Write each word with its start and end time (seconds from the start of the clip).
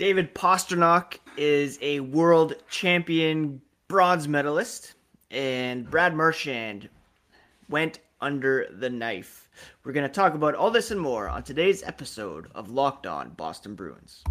David 0.00 0.34
Pastrnak 0.34 1.18
is 1.36 1.78
a 1.82 2.00
world 2.00 2.54
champion 2.70 3.60
bronze 3.86 4.26
medalist, 4.26 4.94
and 5.30 5.90
Brad 5.90 6.16
Marchand 6.16 6.88
went 7.68 7.98
under 8.18 8.66
the 8.72 8.88
knife. 8.88 9.50
We're 9.84 9.92
going 9.92 10.08
to 10.08 10.12
talk 10.12 10.32
about 10.32 10.54
all 10.54 10.70
this 10.70 10.90
and 10.90 10.98
more 10.98 11.28
on 11.28 11.42
today's 11.42 11.82
episode 11.82 12.46
of 12.54 12.70
Locked 12.70 13.06
On 13.06 13.28
Boston 13.36 13.74
Bruins. 13.74 14.24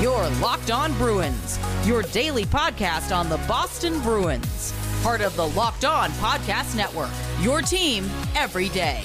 Your 0.00 0.28
Locked 0.40 0.70
On 0.70 0.92
Bruins, 0.92 1.58
your 1.84 2.02
daily 2.02 2.44
podcast 2.44 3.12
on 3.12 3.28
the 3.28 3.38
Boston 3.48 4.00
Bruins, 4.00 4.72
part 5.02 5.22
of 5.22 5.34
the 5.34 5.48
Locked 5.48 5.84
On 5.84 6.08
Podcast 6.10 6.76
Network, 6.76 7.10
your 7.40 7.62
team 7.62 8.08
every 8.36 8.68
day. 8.68 9.02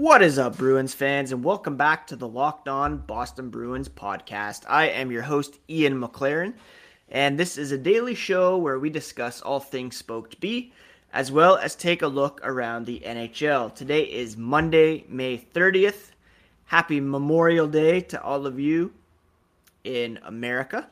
What 0.00 0.22
is 0.22 0.38
up, 0.38 0.56
Bruins 0.56 0.94
fans, 0.94 1.30
and 1.30 1.44
welcome 1.44 1.76
back 1.76 2.06
to 2.06 2.16
the 2.16 2.26
Locked 2.26 2.68
On 2.68 2.96
Boston 2.96 3.50
Bruins 3.50 3.90
podcast. 3.90 4.64
I 4.66 4.86
am 4.86 5.10
your 5.10 5.20
host, 5.20 5.58
Ian 5.68 6.00
McLaren, 6.00 6.54
and 7.10 7.38
this 7.38 7.58
is 7.58 7.70
a 7.70 7.76
daily 7.76 8.14
show 8.14 8.56
where 8.56 8.78
we 8.78 8.88
discuss 8.88 9.42
all 9.42 9.60
things 9.60 9.98
Spoked 9.98 10.40
B, 10.40 10.72
as 11.12 11.30
well 11.30 11.58
as 11.58 11.74
take 11.74 12.00
a 12.00 12.06
look 12.06 12.40
around 12.42 12.86
the 12.86 13.02
NHL. 13.04 13.74
Today 13.74 14.04
is 14.04 14.38
Monday, 14.38 15.04
May 15.06 15.36
30th. 15.36 16.12
Happy 16.64 16.98
Memorial 16.98 17.66
Day 17.66 18.00
to 18.00 18.22
all 18.22 18.46
of 18.46 18.58
you 18.58 18.94
in 19.84 20.18
America. 20.24 20.88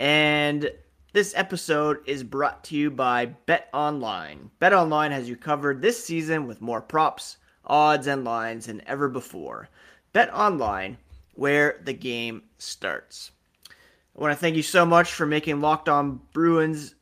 And 0.00 0.68
this 1.12 1.32
episode 1.36 1.98
is 2.06 2.24
brought 2.24 2.64
to 2.64 2.76
you 2.76 2.90
by 2.90 3.26
Bet 3.26 3.68
Online. 3.72 4.50
Bet 4.58 4.72
Online 4.72 5.12
has 5.12 5.28
you 5.28 5.36
covered 5.36 5.80
this 5.80 6.04
season 6.04 6.48
with 6.48 6.60
more 6.60 6.80
props 6.80 7.36
odds, 7.66 8.06
and 8.06 8.24
lines 8.24 8.66
than 8.66 8.82
ever 8.86 9.08
before. 9.08 9.68
Bet 10.12 10.32
online, 10.32 10.98
where 11.34 11.80
the 11.84 11.92
game 11.92 12.42
starts. 12.58 13.30
I 13.68 14.22
want 14.22 14.32
to 14.32 14.40
thank 14.40 14.56
you 14.56 14.62
so 14.62 14.86
much 14.86 15.12
for 15.12 15.26
making 15.26 15.60
Locked 15.60 15.88
On 15.88 16.20
Bruins 16.32 16.94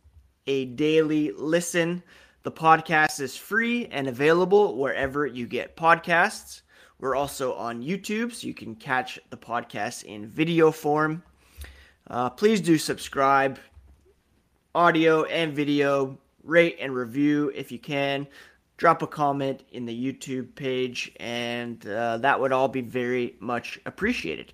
a 0.46 0.64
daily 0.66 1.30
listen. 1.32 2.02
The 2.42 2.52
podcast 2.52 3.20
is 3.20 3.36
free 3.36 3.86
and 3.86 4.08
available 4.08 4.76
wherever 4.76 5.26
you 5.26 5.46
get 5.46 5.76
podcasts. 5.76 6.62
We're 6.98 7.14
also 7.14 7.54
on 7.54 7.82
YouTube, 7.82 8.32
so 8.32 8.46
you 8.46 8.54
can 8.54 8.74
catch 8.74 9.18
the 9.30 9.36
podcast 9.36 10.04
in 10.04 10.26
video 10.26 10.70
form. 10.70 11.22
Uh, 12.08 12.30
please 12.30 12.60
do 12.60 12.76
subscribe, 12.76 13.58
audio 14.74 15.24
and 15.24 15.54
video, 15.54 16.18
rate 16.42 16.76
and 16.80 16.94
review 16.94 17.50
if 17.54 17.72
you 17.72 17.78
can 17.78 18.26
drop 18.76 19.02
a 19.02 19.06
comment 19.06 19.62
in 19.70 19.86
the 19.86 20.12
YouTube 20.12 20.54
page, 20.54 21.12
and 21.16 21.86
uh, 21.86 22.18
that 22.18 22.40
would 22.40 22.52
all 22.52 22.68
be 22.68 22.80
very 22.80 23.36
much 23.40 23.78
appreciated. 23.86 24.52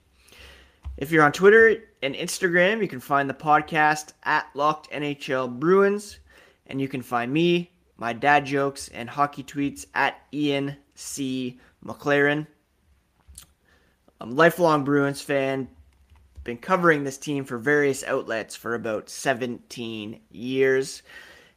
If 0.96 1.10
you're 1.10 1.24
on 1.24 1.32
Twitter 1.32 1.84
and 2.02 2.14
Instagram, 2.14 2.82
you 2.82 2.88
can 2.88 3.00
find 3.00 3.28
the 3.28 3.34
podcast 3.34 4.12
at 4.24 4.46
Locked 4.54 4.90
NHL 4.90 5.58
Bruins, 5.58 6.18
and 6.66 6.80
you 6.80 6.88
can 6.88 7.02
find 7.02 7.32
me, 7.32 7.70
my 7.96 8.12
dad 8.12 8.44
jokes, 8.44 8.88
and 8.88 9.08
hockey 9.08 9.42
tweets 9.42 9.86
at 9.94 10.20
Ian 10.32 10.76
C. 10.94 11.58
McLaren. 11.84 12.46
I'm 14.20 14.32
a 14.32 14.34
lifelong 14.34 14.84
Bruins 14.84 15.22
fan. 15.22 15.68
Been 16.44 16.58
covering 16.58 17.04
this 17.04 17.16
team 17.16 17.44
for 17.44 17.56
various 17.56 18.04
outlets 18.04 18.54
for 18.54 18.74
about 18.74 19.08
17 19.08 20.20
years. 20.30 21.02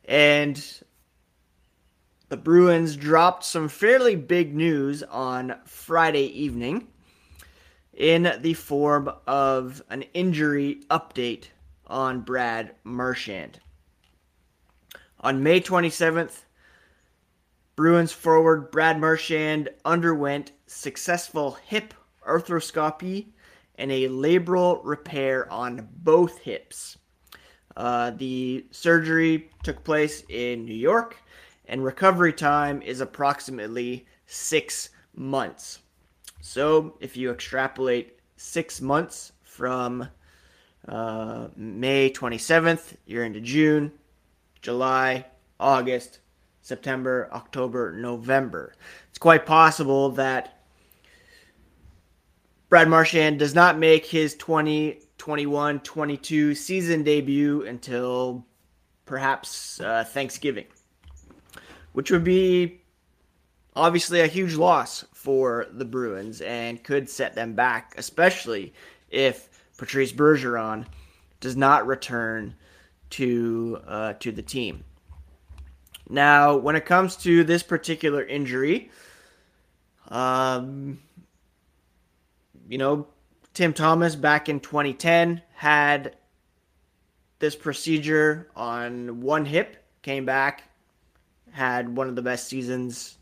And 0.05 0.65
the 2.33 2.37
Bruins 2.37 2.95
dropped 2.95 3.45
some 3.45 3.69
fairly 3.69 4.15
big 4.15 4.55
news 4.55 5.03
on 5.03 5.55
Friday 5.65 6.25
evening 6.35 6.87
in 7.93 8.39
the 8.41 8.55
form 8.55 9.07
of 9.27 9.83
an 9.91 10.01
injury 10.15 10.81
update 10.89 11.49
on 11.85 12.21
Brad 12.21 12.73
Marchand. 12.83 13.59
On 15.19 15.43
May 15.43 15.61
27th, 15.61 16.45
Bruins 17.75 18.11
forward 18.11 18.71
Brad 18.71 18.99
Marchand 18.99 19.69
underwent 19.85 20.53
successful 20.65 21.59
hip 21.67 21.93
arthroscopy 22.27 23.27
and 23.75 23.91
a 23.91 24.09
labral 24.09 24.81
repair 24.83 25.47
on 25.53 25.87
both 25.97 26.39
hips. 26.39 26.97
Uh, 27.77 28.09
the 28.09 28.65
surgery 28.71 29.51
took 29.61 29.83
place 29.83 30.23
in 30.29 30.65
New 30.65 30.73
York 30.73 31.17
and 31.65 31.83
recovery 31.83 32.33
time 32.33 32.81
is 32.81 33.01
approximately 33.01 34.05
six 34.25 34.89
months. 35.15 35.79
So 36.41 36.97
if 36.99 37.15
you 37.15 37.31
extrapolate 37.31 38.19
six 38.35 38.81
months 38.81 39.31
from 39.43 40.07
uh, 40.87 41.47
May 41.55 42.09
27th, 42.09 42.97
you're 43.05 43.23
into 43.23 43.39
June, 43.39 43.91
July, 44.61 45.25
August, 45.59 46.19
September, 46.61 47.29
October, 47.31 47.93
November. 47.93 48.73
It's 49.09 49.17
quite 49.17 49.45
possible 49.45 50.09
that 50.11 50.63
Brad 52.69 52.89
Marchand 52.89 53.39
does 53.39 53.53
not 53.53 53.77
make 53.77 54.05
his 54.05 54.35
2021 54.35 55.79
22 55.81 56.55
season 56.55 57.03
debut 57.03 57.65
until 57.65 58.45
perhaps 59.05 59.79
uh, 59.79 60.03
Thanksgiving 60.03 60.65
which 61.93 62.11
would 62.11 62.23
be 62.23 62.81
obviously 63.75 64.21
a 64.21 64.27
huge 64.27 64.55
loss 64.55 65.05
for 65.13 65.67
the 65.71 65.85
Bruins 65.85 66.41
and 66.41 66.83
could 66.83 67.09
set 67.09 67.35
them 67.35 67.53
back, 67.53 67.95
especially 67.97 68.73
if 69.09 69.49
Patrice 69.77 70.11
Bergeron 70.11 70.85
does 71.39 71.55
not 71.55 71.87
return 71.87 72.55
to 73.11 73.79
uh, 73.87 74.13
to 74.13 74.31
the 74.31 74.41
team. 74.41 74.83
Now, 76.09 76.57
when 76.57 76.75
it 76.75 76.85
comes 76.85 77.15
to 77.17 77.43
this 77.43 77.63
particular 77.63 78.23
injury, 78.23 78.91
um, 80.09 80.99
you 82.67 82.77
know, 82.77 83.07
Tim 83.53 83.73
Thomas 83.73 84.15
back 84.15 84.49
in 84.49 84.59
2010 84.59 85.41
had 85.55 86.15
this 87.39 87.55
procedure 87.55 88.49
on 88.55 89.21
one 89.21 89.45
hip, 89.45 89.77
came 90.01 90.25
back, 90.25 90.63
had 91.53 91.95
one 91.95 92.09
of 92.09 92.15
the 92.15 92.21
best 92.21 92.47
seasons 92.47 93.17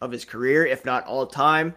of 0.00 0.12
his 0.12 0.24
career, 0.24 0.64
if 0.64 0.84
not 0.84 1.04
all 1.06 1.26
time. 1.26 1.74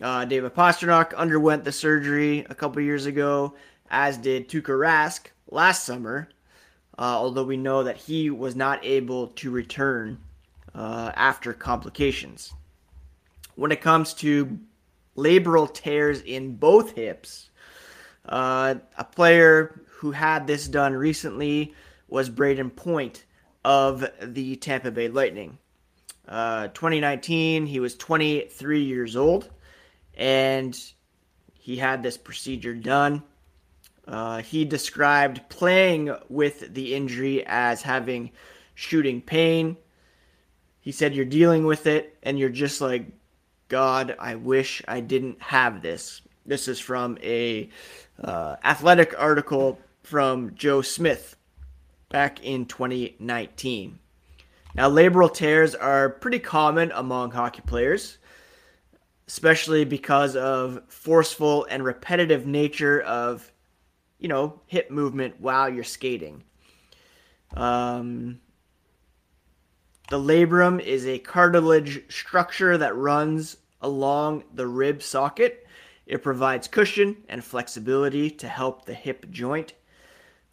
Uh, 0.00 0.24
David 0.24 0.54
Pastrnak 0.54 1.14
underwent 1.14 1.64
the 1.64 1.72
surgery 1.72 2.44
a 2.50 2.54
couple 2.54 2.82
years 2.82 3.06
ago, 3.06 3.54
as 3.90 4.18
did 4.18 4.48
Tuukka 4.48 4.76
Rask 4.76 5.26
last 5.50 5.84
summer. 5.84 6.28
Uh, 6.98 7.02
although 7.02 7.44
we 7.44 7.56
know 7.56 7.84
that 7.84 7.96
he 7.96 8.30
was 8.30 8.54
not 8.54 8.84
able 8.84 9.28
to 9.28 9.50
return 9.50 10.18
uh, 10.74 11.12
after 11.14 11.52
complications. 11.52 12.52
When 13.54 13.72
it 13.72 13.80
comes 13.80 14.12
to 14.14 14.58
labral 15.16 15.72
tears 15.72 16.20
in 16.22 16.56
both 16.56 16.94
hips, 16.94 17.50
uh, 18.28 18.74
a 18.98 19.04
player 19.04 19.82
who 19.88 20.10
had 20.10 20.46
this 20.46 20.68
done 20.68 20.94
recently 20.94 21.74
was 22.08 22.28
Brayden 22.28 22.74
Point 22.74 23.24
of 23.64 24.04
the 24.20 24.56
Tampa 24.56 24.90
Bay 24.90 25.08
Lightning. 25.08 25.58
Uh, 26.26 26.68
2019, 26.68 27.66
he 27.66 27.80
was 27.80 27.96
23 27.96 28.82
years 28.82 29.16
old, 29.16 29.50
and 30.16 30.78
he 31.52 31.76
had 31.76 32.02
this 32.02 32.16
procedure 32.16 32.74
done. 32.74 33.22
Uh, 34.06 34.42
he 34.42 34.64
described 34.64 35.48
playing 35.48 36.14
with 36.28 36.74
the 36.74 36.94
injury 36.94 37.44
as 37.46 37.82
having 37.82 38.30
shooting 38.74 39.20
pain. 39.20 39.76
He 40.80 40.90
said, 40.90 41.14
You're 41.14 41.24
dealing 41.24 41.64
with 41.66 41.86
it, 41.86 42.16
and 42.22 42.38
you're 42.38 42.48
just 42.48 42.80
like, 42.80 43.06
God, 43.68 44.16
I 44.18 44.34
wish 44.34 44.82
I 44.88 45.00
didn't 45.00 45.40
have 45.40 45.82
this. 45.82 46.20
This 46.44 46.66
is 46.66 46.80
from 46.80 47.16
a 47.22 47.70
uh, 48.22 48.56
athletic 48.64 49.14
article 49.16 49.78
from 50.02 50.54
Joe 50.54 50.82
Smith 50.82 51.36
back 52.12 52.44
in 52.44 52.66
2019. 52.66 53.98
Now, 54.74 54.88
labral 54.88 55.32
tears 55.32 55.74
are 55.74 56.08
pretty 56.08 56.38
common 56.38 56.92
among 56.94 57.32
hockey 57.32 57.62
players, 57.66 58.18
especially 59.26 59.84
because 59.84 60.36
of 60.36 60.82
forceful 60.88 61.66
and 61.68 61.84
repetitive 61.84 62.46
nature 62.46 63.00
of 63.00 63.52
you 64.22 64.28
know, 64.28 64.60
hip 64.66 64.88
movement 64.88 65.34
while 65.40 65.68
you're 65.68 65.82
skating. 65.82 66.44
Um, 67.54 68.40
the 70.10 70.18
labrum 70.18 70.80
is 70.80 71.06
a 71.06 71.18
cartilage 71.18 72.04
structure 72.08 72.78
that 72.78 72.94
runs 72.94 73.56
along 73.80 74.44
the 74.54 74.68
rib 74.68 75.02
socket. 75.02 75.66
It 76.06 76.22
provides 76.22 76.68
cushion 76.68 77.16
and 77.28 77.42
flexibility 77.42 78.30
to 78.30 78.46
help 78.46 78.84
the 78.84 78.94
hip 78.94 79.28
joint. 79.28 79.72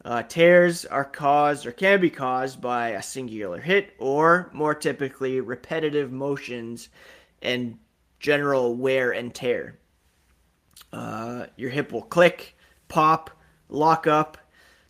Uh, 0.06 0.24
tears 0.24 0.86
are 0.86 1.04
caused 1.04 1.66
or 1.66 1.72
can 1.72 2.00
be 2.00 2.10
caused 2.10 2.62
by 2.62 2.90
a 2.90 3.04
singular 3.04 3.60
hit 3.60 3.94
or 4.00 4.50
more 4.54 4.74
typically 4.74 5.42
repetitive 5.42 6.12
motions 6.12 6.88
and 7.42 7.78
general 8.20 8.76
wear 8.76 9.12
and 9.12 9.34
tear. 9.34 9.78
Uh, 10.94 11.46
your 11.58 11.70
hip 11.70 11.92
will 11.92 12.02
click, 12.02 12.56
pop, 12.88 13.30
lock 13.68 14.08
up. 14.08 14.38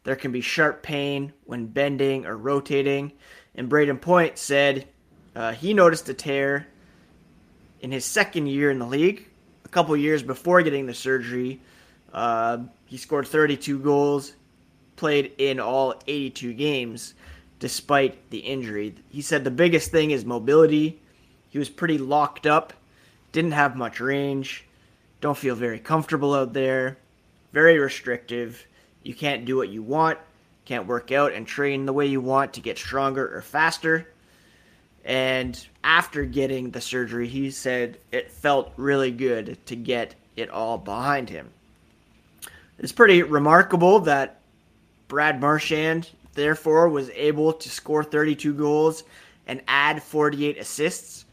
There 0.03 0.15
can 0.15 0.31
be 0.31 0.41
sharp 0.41 0.83
pain 0.83 1.33
when 1.45 1.67
bending 1.67 2.25
or 2.25 2.38
rotating. 2.38 3.11
And 3.56 3.69
Brayden 3.69 4.00
Point 4.00 4.38
said 4.38 4.88
uh, 5.35 5.53
he 5.53 5.73
noticed 5.73 6.07
a 6.09 6.13
tear 6.13 6.67
in 7.81 7.91
his 7.91 8.06
second 8.06 8.47
year 8.47 8.71
in 8.71 8.79
the 8.79 8.85
league, 8.85 9.27
a 9.65 9.69
couple 9.69 9.95
years 9.97 10.23
before 10.23 10.61
getting 10.61 10.85
the 10.85 10.94
surgery. 10.94 11.59
Uh, 12.13 12.59
he 12.85 12.97
scored 12.97 13.27
32 13.27 13.79
goals, 13.79 14.33
played 14.99 15.31
in 15.37 15.59
all 15.59 15.95
82 16.07 16.53
games 16.53 17.13
despite 17.57 18.29
the 18.29 18.39
injury. 18.39 18.93
He 19.09 19.21
said 19.21 19.43
the 19.43 19.51
biggest 19.51 19.91
thing 19.91 20.11
is 20.11 20.25
mobility. 20.25 20.99
He 21.49 21.57
was 21.57 21.69
pretty 21.69 21.97
locked 21.97 22.45
up, 22.45 22.73
didn't 23.31 23.53
have 23.53 23.75
much 23.75 23.99
range, 23.99 24.65
don't 25.21 25.37
feel 25.37 25.55
very 25.55 25.79
comfortable 25.79 26.33
out 26.33 26.53
there, 26.53 26.97
very 27.53 27.79
restrictive. 27.79 28.67
You 29.03 29.15
can't 29.15 29.45
do 29.45 29.55
what 29.55 29.69
you 29.69 29.81
want, 29.81 30.19
can't 30.65 30.85
work 30.85 31.11
out 31.11 31.33
and 31.33 31.47
train 31.47 31.85
the 31.85 31.93
way 31.93 32.05
you 32.05 32.21
want 32.21 32.53
to 32.53 32.61
get 32.61 32.77
stronger 32.77 33.35
or 33.35 33.41
faster. 33.41 34.07
And 35.05 35.65
after 35.83 36.25
getting 36.25 36.71
the 36.71 36.81
surgery, 36.81 37.27
he 37.27 37.51
said 37.51 37.97
it 38.11 38.31
felt 38.31 38.73
really 38.75 39.11
good 39.11 39.57
to 39.67 39.75
get 39.75 40.15
it 40.35 40.49
all 40.49 40.77
behind 40.77 41.29
him. 41.29 41.49
It's 42.77 42.91
pretty 42.91 43.23
remarkable 43.23 44.01
that 44.01 44.38
Brad 45.09 45.41
Marchand, 45.41 46.09
therefore, 46.35 46.88
was 46.88 47.09
able 47.09 47.51
to 47.51 47.69
score 47.69 48.03
32 48.03 48.53
goals 48.53 49.03
and 49.47 49.61
add 49.67 50.01
48 50.01 50.57
assists 50.57 51.25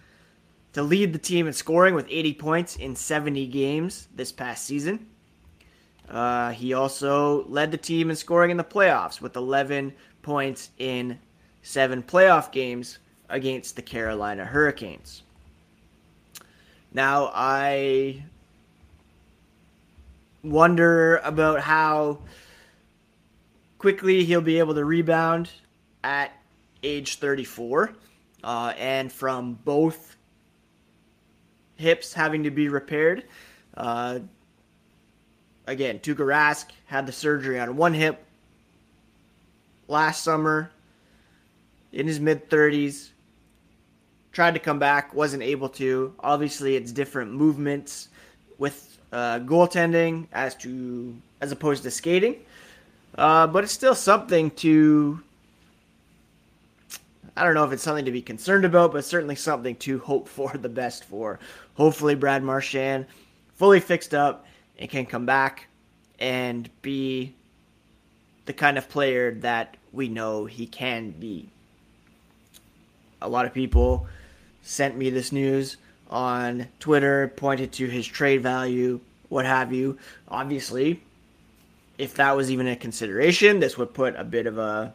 to 0.72 0.82
lead 0.82 1.12
the 1.12 1.18
team 1.18 1.46
in 1.46 1.52
scoring 1.52 1.94
with 1.94 2.06
80 2.08 2.34
points 2.34 2.76
in 2.76 2.96
70 2.96 3.46
games 3.46 4.08
this 4.16 4.32
past 4.32 4.64
season. 4.64 5.06
Uh, 6.08 6.50
he 6.50 6.72
also 6.72 7.44
led 7.48 7.70
the 7.70 7.76
team 7.76 8.10
in 8.10 8.16
scoring 8.16 8.50
in 8.50 8.56
the 8.56 8.64
playoffs 8.64 9.20
with 9.20 9.36
11 9.36 9.92
points 10.22 10.70
in 10.78 11.18
seven 11.62 12.02
playoff 12.02 12.50
games 12.50 12.98
against 13.28 13.76
the 13.76 13.82
Carolina 13.82 14.44
Hurricanes. 14.44 15.22
Now, 16.92 17.30
I 17.34 18.24
wonder 20.42 21.18
about 21.18 21.60
how 21.60 22.20
quickly 23.78 24.24
he'll 24.24 24.40
be 24.40 24.58
able 24.58 24.74
to 24.74 24.84
rebound 24.84 25.50
at 26.04 26.32
age 26.82 27.18
34 27.18 27.92
uh, 28.44 28.72
and 28.76 29.12
from 29.12 29.58
both 29.64 30.16
hips 31.76 32.12
having 32.12 32.44
to 32.44 32.50
be 32.50 32.68
repaired. 32.68 33.24
Uh, 33.76 34.20
again, 35.66 35.98
Tuukka 35.98 36.18
Rask 36.18 36.66
had 36.86 37.06
the 37.06 37.12
surgery 37.12 37.58
on 37.58 37.76
one 37.76 37.94
hip 37.94 38.24
last 39.88 40.24
summer 40.24 40.70
in 41.92 42.06
his 42.06 42.20
mid 42.20 42.48
30s. 42.48 43.10
Tried 44.32 44.54
to 44.54 44.60
come 44.60 44.78
back, 44.78 45.14
wasn't 45.14 45.42
able 45.42 45.68
to. 45.70 46.14
Obviously, 46.20 46.76
it's 46.76 46.92
different 46.92 47.32
movements 47.32 48.08
with 48.58 48.98
uh, 49.12 49.38
goaltending 49.40 50.26
as 50.32 50.54
to 50.56 51.16
as 51.40 51.52
opposed 51.52 51.82
to 51.82 51.90
skating, 51.90 52.36
uh, 53.16 53.46
but 53.46 53.64
it's 53.64 53.72
still 53.72 53.94
something 53.94 54.50
to. 54.52 55.20
I 57.36 57.44
don't 57.44 57.54
know 57.54 57.64
if 57.64 57.72
it's 57.72 57.82
something 57.82 58.06
to 58.06 58.12
be 58.12 58.22
concerned 58.22 58.64
about, 58.64 58.92
but 58.92 59.04
certainly 59.04 59.36
something 59.36 59.76
to 59.76 59.98
hope 59.98 60.26
for 60.26 60.56
the 60.56 60.68
best 60.68 61.04
for. 61.04 61.38
Hopefully, 61.74 62.14
Brad 62.14 62.42
Marchand 62.42 63.06
fully 63.54 63.80
fixed 63.80 64.14
up 64.14 64.46
and 64.78 64.88
can 64.88 65.04
come 65.04 65.26
back 65.26 65.68
and 66.18 66.70
be 66.82 67.34
the 68.46 68.52
kind 68.52 68.78
of 68.78 68.88
player 68.88 69.32
that 69.32 69.76
we 69.92 70.08
know 70.08 70.46
he 70.46 70.66
can 70.66 71.10
be. 71.10 71.48
A 73.20 73.28
lot 73.28 73.44
of 73.44 73.52
people 73.52 74.06
sent 74.62 74.96
me 74.96 75.10
this 75.10 75.32
news 75.32 75.76
on 76.10 76.68
Twitter, 76.78 77.32
pointed 77.36 77.72
to 77.72 77.86
his 77.86 78.06
trade 78.06 78.42
value, 78.42 79.00
what 79.28 79.44
have 79.44 79.72
you. 79.72 79.98
Obviously, 80.28 81.02
if 81.98 82.14
that 82.14 82.36
was 82.36 82.50
even 82.50 82.66
a 82.68 82.76
consideration, 82.76 83.60
this 83.60 83.78
would 83.78 83.94
put 83.94 84.16
a 84.16 84.24
bit 84.24 84.46
of 84.46 84.58
a 84.58 84.92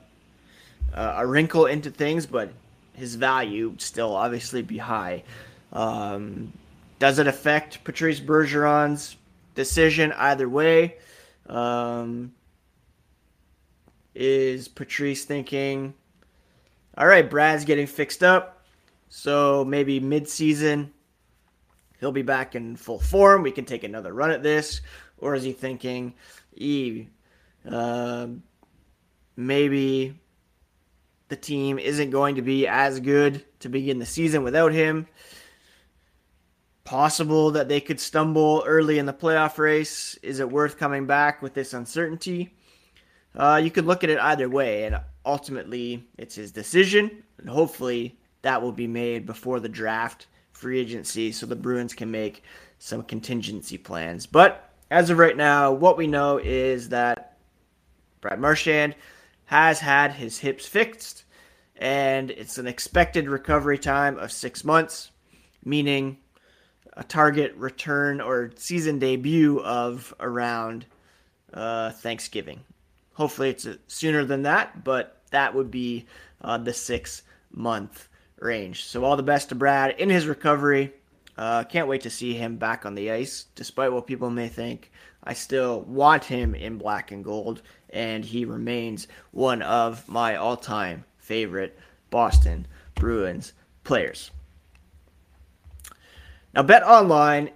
a 0.93 1.25
wrinkle 1.25 1.67
into 1.67 1.89
things, 1.89 2.25
but 2.25 2.51
his 2.93 3.15
value 3.15 3.73
still 3.77 4.13
obviously 4.13 4.61
be 4.61 4.77
high. 4.77 5.23
Um, 5.71 6.51
does 6.99 7.17
it 7.17 7.27
affect 7.27 7.83
Patrice 7.85 8.19
Bergeron's 8.19 9.15
decision 9.55 10.11
either 10.13 10.47
way. 10.47 10.97
Um, 11.47 12.33
is 14.13 14.67
Patrice 14.67 15.25
thinking, 15.25 15.93
all 16.97 17.07
right, 17.07 17.29
Brad's 17.29 17.65
getting 17.65 17.87
fixed 17.87 18.23
up, 18.23 18.63
so 19.09 19.65
maybe 19.65 19.99
mid-season 19.99 20.91
he'll 21.99 22.11
be 22.11 22.21
back 22.23 22.55
in 22.55 22.75
full 22.75 22.99
form. 22.99 23.43
We 23.43 23.51
can 23.51 23.65
take 23.65 23.83
another 23.83 24.13
run 24.13 24.31
at 24.31 24.43
this, 24.43 24.81
or 25.21 25.35
is 25.35 25.43
he 25.43 25.53
thinking, 25.53 26.13
e, 26.55 27.07
uh, 27.69 28.27
maybe 29.35 30.19
the 31.29 31.35
team 31.35 31.79
isn't 31.79 32.09
going 32.09 32.35
to 32.35 32.41
be 32.41 32.67
as 32.67 32.99
good 32.99 33.45
to 33.59 33.69
begin 33.69 33.99
the 33.99 34.05
season 34.05 34.43
without 34.43 34.73
him? 34.73 35.07
possible 36.91 37.51
that 37.51 37.69
they 37.69 37.79
could 37.79 38.01
stumble 38.01 38.63
early 38.65 38.99
in 38.99 39.05
the 39.05 39.13
playoff 39.13 39.57
race? 39.57 40.15
Is 40.21 40.41
it 40.41 40.51
worth 40.51 40.77
coming 40.77 41.05
back 41.05 41.41
with 41.41 41.53
this 41.53 41.73
uncertainty? 41.73 42.53
Uh, 43.33 43.61
you 43.63 43.71
could 43.71 43.85
look 43.85 44.03
at 44.03 44.09
it 44.09 44.19
either 44.19 44.49
way, 44.49 44.83
and 44.83 44.99
ultimately 45.25 46.05
it's 46.17 46.35
his 46.35 46.51
decision, 46.51 47.23
and 47.37 47.49
hopefully 47.49 48.19
that 48.41 48.61
will 48.61 48.73
be 48.73 48.87
made 48.87 49.25
before 49.25 49.61
the 49.61 49.69
draft, 49.69 50.27
free 50.51 50.81
agency, 50.81 51.31
so 51.31 51.45
the 51.45 51.55
Bruins 51.55 51.93
can 51.93 52.11
make 52.11 52.43
some 52.79 53.03
contingency 53.03 53.77
plans. 53.77 54.25
But 54.25 54.70
as 54.91 55.09
of 55.09 55.17
right 55.17 55.37
now, 55.37 55.71
what 55.71 55.97
we 55.97 56.05
know 56.05 56.37
is 56.37 56.89
that 56.89 57.37
Brad 58.19 58.41
Marchand 58.41 58.93
has 59.45 59.79
had 59.79 60.11
his 60.11 60.37
hips 60.37 60.67
fixed, 60.67 61.23
and 61.77 62.29
it's 62.29 62.57
an 62.57 62.67
expected 62.67 63.29
recovery 63.29 63.79
time 63.79 64.19
of 64.19 64.33
six 64.33 64.65
months, 64.65 65.11
meaning 65.63 66.17
a 66.93 67.05
target 67.05 67.55
return 67.55 68.19
or 68.19 68.51
season 68.57 68.99
debut 68.99 69.61
of 69.61 70.13
around 70.19 70.85
uh, 71.53 71.91
Thanksgiving. 71.91 72.59
Hopefully, 73.13 73.49
it's 73.49 73.67
sooner 73.87 74.25
than 74.25 74.41
that, 74.41 74.83
but 74.83 75.21
that 75.31 75.55
would 75.55 75.71
be 75.71 76.05
uh, 76.41 76.57
the 76.57 76.73
six 76.73 77.23
month 77.49 78.09
range. 78.39 78.83
So 78.83 79.05
all 79.05 79.15
the 79.15 79.23
best 79.23 79.49
to 79.49 79.55
Brad 79.55 79.97
in 79.97 80.09
his 80.09 80.27
recovery. 80.27 80.91
Uh, 81.37 81.63
can't 81.63 81.87
wait 81.87 82.01
to 82.01 82.09
see 82.09 82.33
him 82.33 82.57
back 82.57 82.85
on 82.85 82.95
the 82.95 83.11
ice, 83.11 83.45
despite 83.55 83.91
what 83.91 84.07
people 84.07 84.29
may 84.29 84.47
think. 84.47 84.91
I 85.23 85.33
still 85.33 85.81
want 85.81 86.23
him 86.23 86.55
in 86.55 86.77
black 86.77 87.11
and 87.11 87.23
gold, 87.23 87.61
and 87.89 88.25
he 88.25 88.45
remains 88.45 89.07
one 89.31 89.61
of 89.61 90.07
my 90.07 90.35
all 90.35 90.57
time 90.57 91.05
favorite 91.17 91.77
Boston 92.09 92.67
Bruins 92.95 93.53
players. 93.83 94.31
Now, 96.53 96.63
Bet 96.63 96.83
Online 96.83 97.51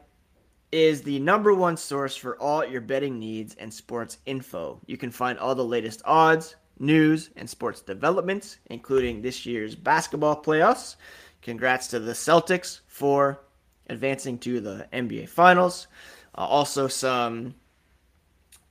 is 0.71 1.01
the 1.01 1.19
number 1.19 1.53
one 1.53 1.77
source 1.77 2.15
for 2.15 2.39
all 2.39 2.65
your 2.65 2.81
betting 2.81 3.19
needs 3.19 3.55
and 3.55 3.73
sports 3.73 4.19
info. 4.25 4.79
You 4.85 4.97
can 4.97 5.11
find 5.11 5.37
all 5.37 5.55
the 5.55 5.65
latest 5.65 6.01
odds, 6.05 6.55
news, 6.79 7.29
and 7.35 7.49
sports 7.49 7.81
developments, 7.81 8.57
including 8.67 9.21
this 9.21 9.45
year's 9.45 9.75
basketball 9.75 10.41
playoffs. 10.41 10.95
Congrats 11.41 11.87
to 11.87 11.99
the 11.99 12.13
Celtics 12.13 12.81
for 12.87 13.41
advancing 13.89 14.37
to 14.39 14.59
the 14.59 14.87
NBA 14.93 15.29
Finals. 15.29 15.87
Uh, 16.37 16.41
also, 16.41 16.87
some 16.87 17.55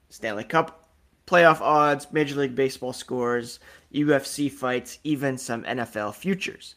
Stanley 0.09 0.44
Cup 0.44 0.88
playoff 1.26 1.61
odds, 1.61 2.06
Major 2.12 2.37
League 2.37 2.54
Baseball 2.54 2.92
scores, 2.92 3.59
UFC 3.92 4.50
fights, 4.50 4.99
even 5.04 5.38
some 5.38 5.62
NFL 5.64 6.14
futures. 6.14 6.75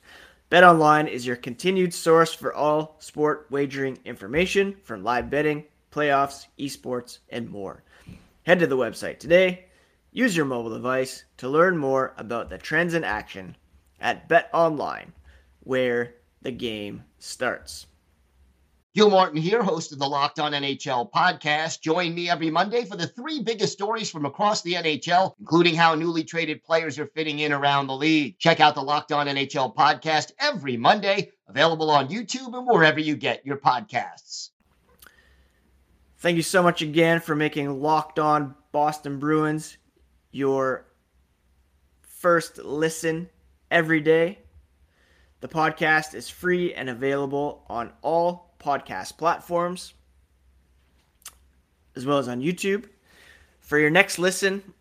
BetOnline 0.50 1.10
is 1.10 1.28
your 1.28 1.36
continued 1.36 1.94
source 1.94 2.34
for 2.34 2.54
all 2.54 2.96
sport 3.00 3.48
wagering 3.50 4.00
information 4.06 4.78
from 4.84 5.04
live 5.04 5.30
betting, 5.30 5.66
playoffs, 5.92 6.48
esports, 6.58 7.20
and 7.30 7.50
more. 7.50 7.84
Head 8.44 8.60
to 8.60 8.68
the 8.68 8.78
website 8.78 9.20
today. 9.20 9.66
Use 10.14 10.38
your 10.38 10.46
mobile 10.46 10.74
device 10.74 11.26
to 11.38 11.50
learn 11.50 11.78
more 11.78 12.14
about 12.18 12.50
the 12.50 12.58
trends 12.58 12.94
in 12.94 13.04
action 13.04 13.58
at 14.00 14.30
BetOnline, 14.30 15.12
where 15.62 16.16
the 16.42 16.52
game 16.52 17.04
starts. 17.20 17.88
Gil 18.98 19.12
Martin 19.12 19.40
here, 19.40 19.62
host 19.62 19.92
of 19.92 20.00
the 20.00 20.10
Locked 20.10 20.40
On 20.40 20.54
NHL 20.54 21.12
podcast. 21.12 21.82
Join 21.82 22.16
me 22.16 22.32
every 22.32 22.50
Monday 22.50 22.84
for 22.84 22.98
the 22.98 23.06
three 23.06 23.44
biggest 23.44 23.74
stories 23.74 24.10
from 24.10 24.26
across 24.26 24.64
the 24.64 24.74
NHL, 24.74 25.36
including 25.40 25.76
how 25.76 25.94
newly 25.94 26.24
traded 26.24 26.64
players 26.64 26.98
are 26.98 27.06
fitting 27.06 27.38
in 27.38 27.54
around 27.54 27.86
the 27.86 27.96
league. 27.96 28.40
Check 28.40 28.60
out 28.60 28.74
the 28.74 28.82
Locked 28.82 29.12
On 29.12 29.28
NHL 29.28 29.76
podcast 29.76 30.32
every 30.40 30.78
Monday, 30.78 31.32
available 31.48 31.92
on 31.92 32.08
YouTube 32.08 32.58
and 32.58 32.66
wherever 32.66 33.00
you 33.00 33.16
get 33.16 33.46
your 33.46 33.58
podcasts. 33.58 34.50
Thank 36.18 36.38
you 36.38 36.42
so 36.42 36.64
much 36.64 36.82
again 36.82 37.20
for 37.20 37.36
making 37.36 37.80
Locked 37.80 38.18
On 38.18 38.56
Boston 38.72 39.20
Bruins 39.20 39.78
your 40.32 40.88
first 42.02 42.58
listen 42.58 43.30
every 43.70 44.02
day. 44.02 44.40
The 45.42 45.48
podcast 45.48 46.16
is 46.16 46.30
free 46.30 46.74
and 46.74 46.90
available 46.90 47.64
on 47.70 47.94
all 48.02 48.47
podcast 48.60 49.18
platforms, 49.18 49.94
as 51.96 52.06
well 52.06 52.18
as 52.18 52.28
on 52.28 52.42
YouTube. 52.42 52.86
For 53.60 53.78
your 53.78 53.90
next 53.90 54.20
listen, 54.20 54.74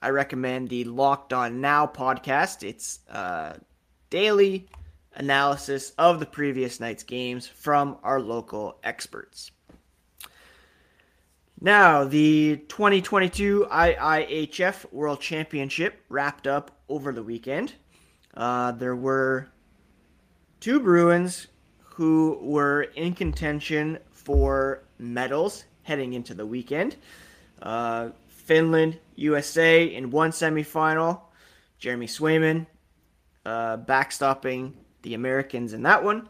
I 0.00 0.10
recommend 0.10 0.68
the 0.68 0.84
Locked 0.84 1.32
On 1.32 1.60
Now 1.60 1.86
podcast. 1.86 2.62
It's 2.62 3.00
uh, 3.10 3.54
daily 4.10 4.68
analysis 5.14 5.92
of 5.98 6.20
the 6.20 6.26
previous 6.26 6.80
night's 6.80 7.02
games 7.02 7.46
from 7.46 7.98
our 8.02 8.20
local 8.20 8.78
experts. 8.84 9.50
Now, 11.60 12.04
the 12.04 12.58
2022 12.68 13.66
IIHF 13.70 14.92
World 14.92 15.20
Championship 15.20 16.04
wrapped 16.10 16.46
up 16.46 16.70
over 16.88 17.12
the 17.12 17.22
weekend. 17.22 17.72
Uh, 18.34 18.72
there 18.72 18.94
were 18.94 19.48
two 20.60 20.80
Bruins 20.80 21.46
who 21.96 22.38
were 22.42 22.82
in 22.82 23.14
contention 23.14 23.98
for 24.10 24.82
medals 24.98 25.64
heading 25.82 26.12
into 26.12 26.34
the 26.34 26.44
weekend. 26.44 26.94
Uh, 27.62 28.10
Finland, 28.28 28.98
USA 29.14 29.82
in 29.82 30.10
one 30.10 30.30
semifinal. 30.30 31.22
Jeremy 31.78 32.06
Swayman 32.06 32.66
uh, 33.46 33.78
backstopping 33.78 34.74
the 35.00 35.14
Americans 35.14 35.72
in 35.72 35.82
that 35.84 36.04
one. 36.04 36.28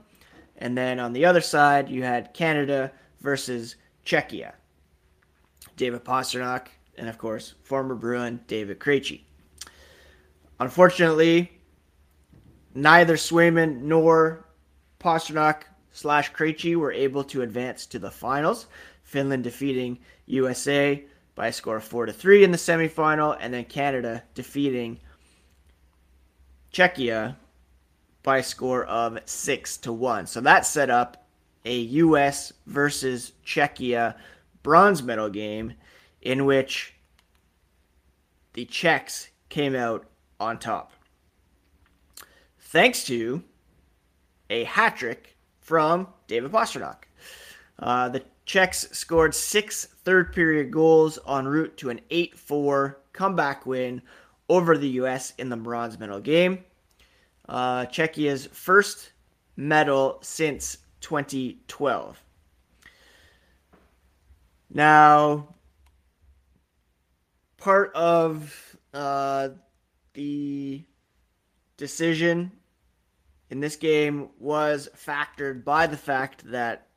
And 0.59 0.79
then 0.79 1.01
on 1.01 1.13
the 1.13 1.25
other 1.25 1.41
side, 1.41 1.89
you 1.89 2.05
had 2.05 2.33
Canada 2.33 2.93
versus 3.21 3.75
Czechia. 4.05 4.53
David 5.77 6.05
Pastrnak, 6.05 6.69
and 6.97 7.09
of 7.09 7.19
course, 7.19 7.55
former 7.65 7.97
Bruin 7.97 8.39
David 8.47 8.79
Krejci. 8.79 9.23
Unfortunately, 10.61 11.51
neither 12.73 13.17
Swayman 13.17 13.81
nor 13.81 14.46
Pastrnak 14.99 15.62
slash 15.93 16.33
Krejci 16.33 16.76
were 16.76 16.93
able 16.93 17.25
to 17.25 17.43
advance 17.43 17.87
to 17.87 17.99
the 17.99 18.11
finals. 18.11 18.67
Finland 19.03 19.45
defeating 19.45 19.99
USA 20.26 21.05
by 21.35 21.49
a 21.49 21.53
score 21.53 21.76
of 21.76 21.85
four 21.85 22.07
to 22.07 22.12
three 22.12 22.43
in 22.43 22.50
the 22.50 22.57
semifinal, 22.57 23.37
and 23.41 23.55
then 23.55 23.65
Canada 23.65 24.23
defeating 24.35 24.99
Czechia 26.73 27.37
by 28.23 28.38
a 28.38 28.43
score 28.43 28.85
of 28.85 29.19
six 29.25 29.76
to 29.79 29.93
one. 29.93 30.26
So 30.26 30.41
that 30.41 30.67
set 30.67 30.91
up 30.91 31.26
a 31.65 31.76
U.S. 31.76 32.53
versus 32.67 33.33
Czechia 33.45 34.17
bronze 34.62 35.03
medal 35.03 35.31
game 35.31 35.75
in 36.23 36.45
which 36.45 36.95
the 38.55 38.65
Czechs 38.65 39.29
came 39.49 39.76
out 39.76 40.07
on 40.41 40.59
top. 40.59 40.93
Thanks 42.59 43.05
to 43.05 43.43
a 44.50 44.65
hat 44.65 44.97
trick 44.97 45.37
from 45.61 46.09
David 46.26 46.53
Pastrnak. 46.53 47.05
Uh, 47.79 48.09
the 48.09 48.23
Czechs 48.45 48.88
scored 48.93 49.35
six 49.35 49.87
third 50.05 50.33
period 50.33 50.71
goals 50.71 51.19
en 51.29 51.47
route 51.49 51.76
to 51.79 51.91
an 51.91 52.00
8 52.11 52.38
4 52.38 52.99
comeback 53.12 53.67
win 53.67 54.00
over 54.49 54.79
the 54.79 54.88
U.S. 54.91 55.33
in 55.38 55.49
the 55.49 55.57
bronze 55.57 55.99
medal 55.99 56.21
game. 56.21 56.65
Uh, 57.49 57.87
Czechia's 57.87 58.47
first 58.47 59.12
medal 59.57 60.19
since 60.23 60.79
2012. 61.00 62.23
Now, 64.73 65.49
part 67.57 67.93
of 67.95 68.76
uh, 68.95 69.49
the 70.15 70.83
decision 71.76 72.53
in 73.50 73.61
this 73.61 73.76
game 73.76 74.29
was 74.38 74.88
factored 74.97 75.65
by 75.65 75.87
the 75.87 75.97
fact 75.97 76.50
that 76.50 76.88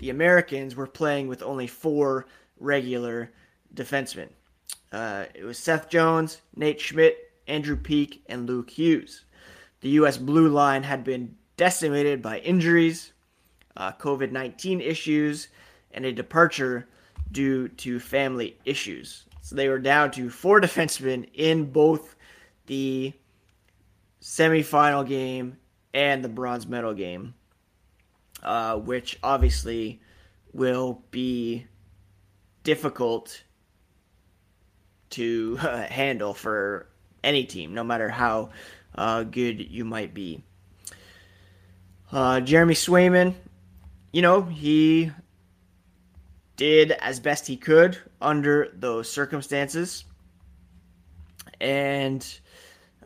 the 0.00 0.10
Americans 0.10 0.74
were 0.74 0.86
playing 0.86 1.28
with 1.28 1.42
only 1.42 1.66
four 1.66 2.26
regular 2.58 3.32
defensemen. 3.74 4.28
Uh, 4.92 5.24
it 5.34 5.44
was 5.44 5.58
Seth 5.58 5.88
Jones, 5.88 6.40
Nate 6.56 6.80
Schmidt, 6.80 7.32
Andrew 7.46 7.76
Peeke, 7.76 8.22
and 8.26 8.46
Luke 8.46 8.70
Hughes. 8.70 9.24
The 9.80 9.90
U.S. 9.90 10.16
blue 10.16 10.48
line 10.48 10.82
had 10.82 11.04
been 11.04 11.36
decimated 11.56 12.22
by 12.22 12.38
injuries, 12.38 13.12
uh, 13.76 13.92
COVID 13.92 14.30
19 14.30 14.80
issues, 14.80 15.48
and 15.92 16.04
a 16.04 16.12
departure 16.12 16.88
due 17.30 17.68
to 17.68 18.00
family 18.00 18.56
issues. 18.64 19.24
So 19.42 19.54
they 19.54 19.68
were 19.68 19.78
down 19.78 20.10
to 20.12 20.30
four 20.30 20.60
defensemen 20.62 21.28
in 21.34 21.70
both 21.70 22.16
the 22.66 23.12
semifinal 24.22 25.06
game 25.06 25.58
and 25.94 26.24
the 26.24 26.28
bronze 26.28 26.66
medal 26.66 26.92
game, 26.92 27.34
uh, 28.42 28.76
which 28.76 29.18
obviously 29.22 30.00
will 30.52 31.00
be 31.10 31.66
difficult 32.64 33.44
to 35.10 35.56
uh, 35.62 35.84
handle 35.84 36.34
for 36.34 36.88
any 37.22 37.44
team, 37.44 37.72
no 37.72 37.84
matter 37.84 38.08
how 38.08 38.50
uh, 38.96 39.22
good 39.22 39.60
you 39.70 39.84
might 39.84 40.12
be. 40.12 40.42
Uh, 42.12 42.40
Jeremy 42.40 42.74
Swayman, 42.74 43.34
you 44.12 44.22
know, 44.22 44.42
he 44.42 45.10
did 46.56 46.92
as 46.92 47.18
best 47.18 47.46
he 47.46 47.56
could 47.56 47.98
under 48.20 48.68
those 48.74 49.10
circumstances. 49.10 50.04
And 51.60 52.24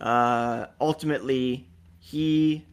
uh, 0.00 0.66
ultimately, 0.80 1.68
he 1.98 2.66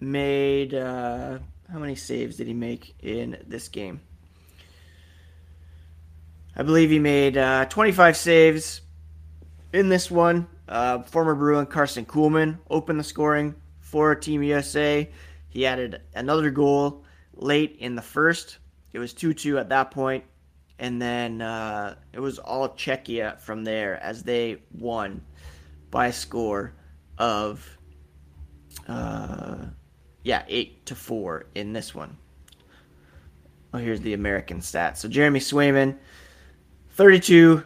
made 0.00 0.74
uh, 0.74 1.38
how 1.70 1.78
many 1.78 1.94
saves 1.94 2.36
did 2.36 2.46
he 2.46 2.54
make 2.54 2.94
in 3.02 3.38
this 3.46 3.68
game? 3.68 4.00
I 6.56 6.62
believe 6.62 6.90
he 6.90 6.98
made 6.98 7.36
uh, 7.36 7.66
25 7.66 8.16
saves 8.16 8.80
in 9.72 9.88
this 9.88 10.10
one. 10.10 10.46
Uh, 10.68 11.02
former 11.02 11.34
Bruin 11.34 11.66
Carson 11.66 12.06
Kuhlman 12.06 12.58
opened 12.70 12.98
the 12.98 13.04
scoring 13.04 13.54
for 13.80 14.14
Team 14.14 14.42
USA. 14.42 15.08
He 15.48 15.66
added 15.66 16.00
another 16.14 16.50
goal 16.50 17.04
late 17.34 17.76
in 17.78 17.94
the 17.94 18.02
first. 18.02 18.58
It 18.92 18.98
was 18.98 19.12
2 19.12 19.34
2 19.34 19.58
at 19.58 19.68
that 19.68 19.90
point, 19.90 20.24
and 20.78 21.00
then 21.00 21.42
uh, 21.42 21.96
it 22.12 22.20
was 22.20 22.38
all 22.38 22.68
Czechia 22.70 23.38
from 23.40 23.64
there 23.64 24.02
as 24.02 24.22
they 24.22 24.62
won 24.72 25.22
by 25.90 26.08
a 26.08 26.12
score 26.12 26.72
of 27.18 27.68
Uh, 28.88 29.66
yeah, 30.26 30.42
eight 30.48 30.84
to 30.86 30.96
four 30.96 31.46
in 31.54 31.72
this 31.72 31.94
one. 31.94 32.16
Oh, 33.72 33.78
here's 33.78 34.00
the 34.00 34.12
American 34.12 34.58
stats. 34.58 34.96
So 34.96 35.08
Jeremy 35.08 35.38
Swayman, 35.38 35.96
32 36.90 37.62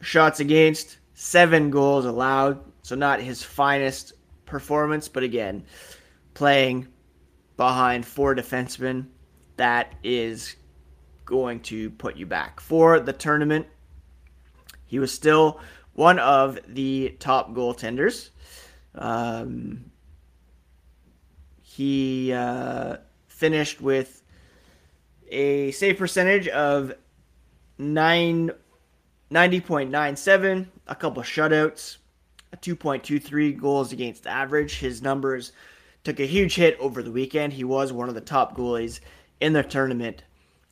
shots 0.00 0.40
against, 0.40 0.96
seven 1.12 1.68
goals 1.68 2.06
allowed. 2.06 2.58
So 2.80 2.94
not 2.96 3.20
his 3.20 3.42
finest 3.42 4.14
performance, 4.46 5.08
but 5.08 5.22
again, 5.22 5.62
playing 6.32 6.88
behind 7.58 8.06
four 8.06 8.34
defensemen, 8.34 9.04
that 9.58 9.92
is 10.02 10.56
going 11.26 11.60
to 11.64 11.90
put 11.90 12.16
you 12.16 12.24
back. 12.24 12.60
For 12.60 12.98
the 12.98 13.12
tournament, 13.12 13.66
he 14.86 14.98
was 14.98 15.12
still 15.12 15.60
one 15.92 16.18
of 16.18 16.60
the 16.66 17.14
top 17.18 17.52
goaltenders. 17.52 18.30
Um, 18.94 19.90
he 21.78 22.32
uh, 22.32 22.96
finished 23.28 23.80
with 23.80 24.24
a 25.28 25.70
save 25.70 25.96
percentage 25.96 26.48
of 26.48 26.92
9, 27.78 28.50
90.97, 29.30 30.66
a 30.88 30.94
couple 30.96 31.20
of 31.20 31.28
shutouts, 31.28 31.98
a 32.52 32.56
2.23 32.56 33.56
goals 33.56 33.92
against 33.92 34.26
average. 34.26 34.80
His 34.80 35.02
numbers 35.02 35.52
took 36.02 36.18
a 36.18 36.26
huge 36.26 36.56
hit 36.56 36.76
over 36.80 37.00
the 37.00 37.12
weekend. 37.12 37.52
He 37.52 37.62
was 37.62 37.92
one 37.92 38.08
of 38.08 38.16
the 38.16 38.20
top 38.20 38.56
goalies 38.56 38.98
in 39.40 39.52
the 39.52 39.62
tournament 39.62 40.24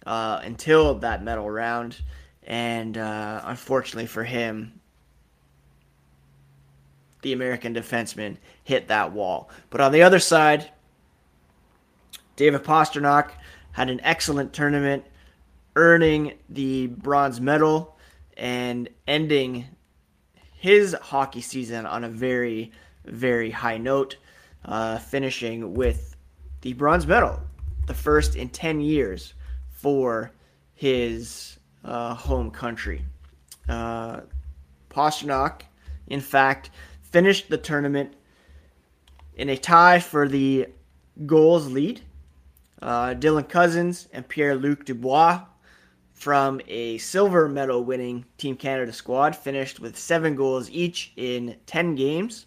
uh, 0.07 0.41
until 0.43 0.97
that 0.97 1.23
medal 1.23 1.49
round. 1.49 2.03
And 2.43 2.99
uh, 2.99 3.43
unfortunately 3.45 4.07
for 4.07 4.25
him, 4.25 4.81
the 7.23 7.33
American 7.33 7.75
defenseman 7.75 8.39
hit 8.65 8.89
that 8.89 9.13
wall. 9.13 9.51
But 9.71 9.81
on 9.81 9.93
the 9.93 10.03
other 10.03 10.19
side, 10.19 10.73
David 12.37 12.63
Pastrnak 12.65 13.31
had 13.73 13.91
an 13.91 14.01
excellent 14.03 14.53
tournament, 14.53 15.05
earning 15.75 16.35
the 16.49 16.87
bronze 16.87 17.41
medal 17.41 17.97
and 18.37 18.89
ending 19.07 19.67
his 20.53 20.95
hockey 20.95 21.41
season 21.41 21.87
on 21.87 22.05
a 22.05 22.09
very, 22.09 22.73
very 23.05 23.51
high 23.51 23.79
note, 23.79 24.17
uh, 24.65 24.99
finishing 24.99 25.75
with 25.75 26.17
the 26.61 26.73
bronze 26.75 27.07
medal, 27.07 27.41
the 27.87 27.95
first 27.95 28.37
in 28.37 28.49
10 28.49 28.81
years 28.81 29.35
for 29.71 30.33
his 30.75 31.59
uh, 31.85 32.15
home 32.15 32.51
country. 32.51 33.03
Uh, 33.69 34.21
Pastrnak, 34.91 35.63
in 36.07 36.21
fact, 36.21 36.71
finished 37.03 37.49
the 37.49 37.59
tournament 37.59 38.15
in 39.37 39.49
a 39.51 39.57
tie 39.57 40.01
for 40.01 40.29
the 40.29 40.67
goals 41.25 41.71
lead. 41.71 42.01
Uh, 42.81 43.15
Dylan 43.15 43.49
Cozens 43.49 44.09
and 44.13 44.29
Pierre 44.29 44.55
Luc 44.55 44.85
Dubois 44.85 45.43
from 46.13 46.61
a 46.67 46.99
silver 46.99 47.49
medal 47.49 47.85
winning 47.85 48.25
Team 48.39 48.57
Canada 48.57 48.93
squad 48.93 49.37
finished 49.37 49.81
with 49.81 49.99
seven 49.99 50.35
goals 50.35 50.71
each 50.71 51.13
in 51.17 51.57
10 51.67 51.95
games. 51.95 52.47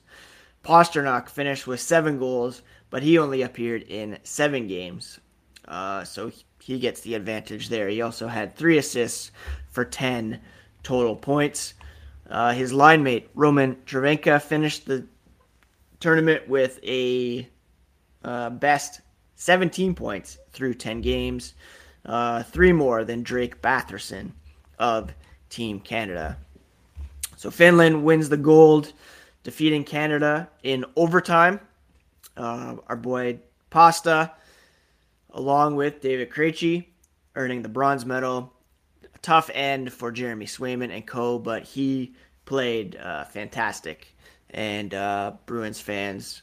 Pastrnak 0.64 1.30
finished 1.30 1.68
with 1.68 1.80
seven 1.80 2.20
goals, 2.20 2.62
but 2.90 3.04
he 3.04 3.18
only 3.18 3.42
appeared 3.42 3.84
in 3.84 4.18
seven 4.24 4.68
games. 4.68 5.20
Uh, 5.68 6.04
so 6.04 6.32
he 6.62 6.80
gets 6.80 7.02
the 7.02 7.14
advantage 7.14 7.70
there. 7.70 7.88
He 7.88 8.02
also 8.02 8.28
had 8.28 8.56
three 8.56 8.78
assists 8.78 9.32
for 9.70 9.86
10 9.86 10.40
total 10.84 11.16
points. 11.16 11.76
Uh, 12.30 12.54
his 12.54 12.74
line 12.74 13.04
mate, 13.04 13.30
Roman 13.34 13.76
Cervenka, 13.86 14.42
finished 14.42 14.86
the 14.86 15.06
tournament 16.00 16.48
with 16.48 16.80
a 16.84 17.48
uh, 18.24 18.50
best 18.50 19.02
17 19.40 19.96
points 19.96 20.38
through 20.52 20.74
10 20.74 21.00
games, 21.00 21.54
uh, 22.06 22.44
three 22.44 22.74
more 22.74 23.06
than 23.06 23.24
Drake 23.24 23.62
Batherson 23.62 24.34
of 24.78 25.14
Team 25.50 25.80
Canada. 25.80 26.38
So 27.38 27.50
Finland 27.50 28.04
wins 28.04 28.28
the 28.28 28.36
gold, 28.36 28.92
defeating 29.44 29.86
Canada 29.86 30.50
in 30.62 30.84
overtime. 30.98 31.62
Uh, 32.36 32.76
our 32.88 32.98
boy 32.98 33.40
Pasta, 33.70 34.34
along 35.32 35.78
with 35.78 36.02
David 36.02 36.30
Krejci, 36.30 36.88
earning 37.36 37.62
the 37.62 37.70
bronze 37.70 38.06
medal 38.06 38.52
A 39.16 39.18
tough 39.20 39.50
end 39.54 39.94
for 39.94 40.12
Jeremy 40.12 40.48
Swayman 40.48 40.94
and 40.94 41.08
co, 41.08 41.40
but 41.40 41.64
he 41.64 42.14
played 42.44 42.98
uh, 42.98 43.24
fantastic. 43.24 44.14
And 44.50 44.94
uh, 44.94 45.34
Bruins 45.46 45.80
fans, 45.80 46.42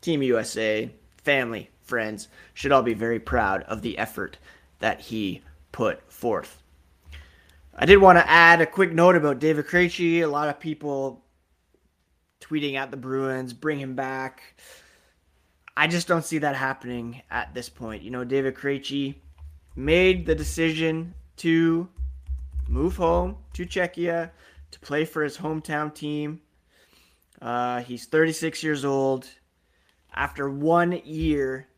Team 0.00 0.22
USA, 0.22 0.90
family, 1.28 1.68
friends 1.82 2.28
should 2.54 2.72
all 2.72 2.80
be 2.80 2.94
very 2.94 3.20
proud 3.20 3.62
of 3.64 3.82
the 3.82 3.98
effort 3.98 4.38
that 4.78 4.98
he 4.98 5.42
put 5.72 6.10
forth. 6.10 6.62
I 7.74 7.84
did 7.84 7.98
want 7.98 8.16
to 8.16 8.26
add 8.26 8.62
a 8.62 8.66
quick 8.66 8.94
note 8.94 9.14
about 9.14 9.38
David 9.38 9.66
Krejci. 9.66 10.22
A 10.22 10.26
lot 10.26 10.48
of 10.48 10.58
people 10.58 11.22
tweeting 12.40 12.76
at 12.76 12.90
the 12.90 12.96
Bruins, 12.96 13.52
bring 13.52 13.78
him 13.78 13.94
back. 13.94 14.54
I 15.76 15.86
just 15.86 16.08
don't 16.08 16.24
see 16.24 16.38
that 16.38 16.56
happening 16.56 17.20
at 17.30 17.52
this 17.52 17.68
point. 17.68 18.02
You 18.02 18.10
know, 18.10 18.24
David 18.24 18.54
Krejci 18.54 19.16
made 19.76 20.24
the 20.24 20.34
decision 20.34 21.12
to 21.36 21.90
move 22.66 22.96
home 22.96 23.36
to 23.52 23.66
Czechia 23.66 24.30
to 24.70 24.80
play 24.80 25.04
for 25.04 25.22
his 25.22 25.36
hometown 25.36 25.94
team. 25.94 26.40
Uh, 27.42 27.82
he's 27.82 28.06
36 28.06 28.62
years 28.62 28.86
old. 28.86 29.28
After 30.14 30.50
one 30.50 31.00
year 31.04 31.68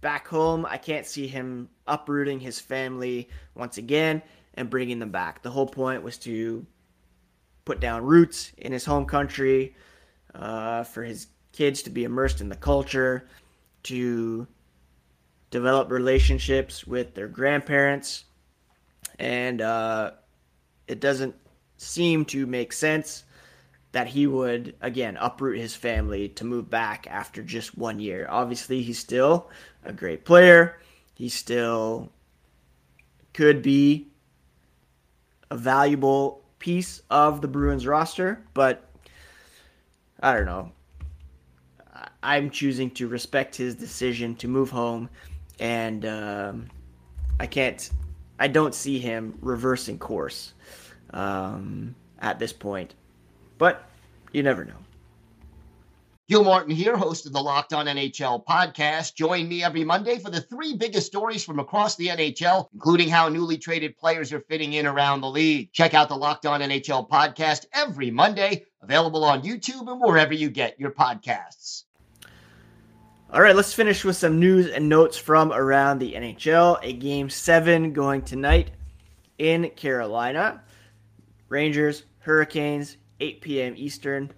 back 0.00 0.28
home, 0.28 0.66
I 0.66 0.76
can't 0.76 1.06
see 1.06 1.26
him 1.26 1.68
uprooting 1.86 2.40
his 2.40 2.60
family 2.60 3.28
once 3.54 3.78
again 3.78 4.22
and 4.54 4.70
bringing 4.70 4.98
them 4.98 5.10
back. 5.10 5.42
The 5.42 5.50
whole 5.50 5.66
point 5.66 6.02
was 6.02 6.18
to 6.18 6.66
put 7.64 7.80
down 7.80 8.02
roots 8.04 8.52
in 8.58 8.72
his 8.72 8.84
home 8.84 9.06
country, 9.06 9.74
uh, 10.34 10.84
for 10.84 11.02
his 11.02 11.28
kids 11.52 11.82
to 11.82 11.90
be 11.90 12.04
immersed 12.04 12.40
in 12.40 12.48
the 12.48 12.56
culture, 12.56 13.28
to 13.84 14.46
develop 15.50 15.90
relationships 15.90 16.86
with 16.86 17.14
their 17.14 17.28
grandparents, 17.28 18.24
and 19.18 19.60
uh, 19.60 20.12
it 20.86 21.00
doesn't 21.00 21.34
seem 21.76 22.24
to 22.26 22.46
make 22.46 22.72
sense 22.72 23.24
that 23.92 24.08
he 24.08 24.26
would 24.26 24.74
again 24.80 25.16
uproot 25.18 25.58
his 25.58 25.74
family 25.74 26.28
to 26.28 26.44
move 26.44 26.68
back 26.68 27.06
after 27.08 27.42
just 27.42 27.76
one 27.76 28.00
year. 28.00 28.26
Obviously, 28.28 28.82
he's 28.82 28.98
still 28.98 29.48
a 29.84 29.92
great 29.92 30.24
player. 30.24 30.78
He 31.14 31.28
still 31.28 32.10
could 33.32 33.62
be 33.62 34.08
a 35.50 35.56
valuable 35.56 36.42
piece 36.58 37.02
of 37.10 37.40
the 37.40 37.48
Bruins 37.48 37.86
roster, 37.86 38.44
but 38.54 38.84
I 40.20 40.34
don't 40.34 40.46
know. 40.46 40.72
I'm 42.22 42.50
choosing 42.50 42.90
to 42.92 43.08
respect 43.08 43.56
his 43.56 43.74
decision 43.74 44.34
to 44.36 44.48
move 44.48 44.70
home, 44.70 45.08
and 45.58 46.04
um, 46.04 46.68
I 47.40 47.46
can't 47.46 47.88
I 48.38 48.48
don't 48.48 48.74
see 48.74 48.98
him 48.98 49.36
reversing 49.40 49.98
course 49.98 50.54
um, 51.10 51.94
at 52.20 52.38
this 52.38 52.52
point. 52.52 52.94
But 53.58 53.84
you 54.32 54.42
never 54.42 54.64
know. 54.64 54.74
Gil 56.28 56.44
Martin 56.44 56.74
here, 56.74 56.94
host 56.94 57.24
of 57.24 57.32
the 57.32 57.40
Locked 57.40 57.72
On 57.72 57.86
NHL 57.86 58.44
podcast. 58.44 59.14
Join 59.14 59.48
me 59.48 59.64
every 59.64 59.82
Monday 59.82 60.18
for 60.18 60.28
the 60.28 60.42
three 60.42 60.76
biggest 60.76 61.06
stories 61.06 61.42
from 61.42 61.58
across 61.58 61.96
the 61.96 62.08
NHL, 62.08 62.68
including 62.74 63.08
how 63.08 63.30
newly 63.30 63.56
traded 63.56 63.96
players 63.96 64.30
are 64.30 64.40
fitting 64.40 64.74
in 64.74 64.84
around 64.84 65.22
the 65.22 65.30
league. 65.30 65.72
Check 65.72 65.94
out 65.94 66.10
the 66.10 66.16
Locked 66.16 66.44
On 66.44 66.60
NHL 66.60 67.08
podcast 67.08 67.64
every 67.72 68.10
Monday, 68.10 68.66
available 68.82 69.24
on 69.24 69.40
YouTube 69.40 69.90
and 69.90 70.02
wherever 70.02 70.34
you 70.34 70.50
get 70.50 70.78
your 70.78 70.90
podcasts. 70.90 71.84
All 73.32 73.40
right, 73.40 73.56
let's 73.56 73.72
finish 73.72 74.04
with 74.04 74.16
some 74.16 74.38
news 74.38 74.68
and 74.68 74.86
notes 74.86 75.16
from 75.16 75.50
around 75.50 75.98
the 75.98 76.12
NHL. 76.12 76.78
A 76.82 76.92
game 76.92 77.30
seven 77.30 77.94
going 77.94 78.20
tonight 78.20 78.70
in 79.38 79.70
Carolina. 79.70 80.62
Rangers, 81.48 82.04
Hurricanes, 82.18 82.98
8 83.20 83.40
p.m. 83.40 83.74
Eastern. 83.76 84.32